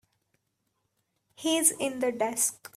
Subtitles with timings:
[1.35, 2.69] He's in the desk.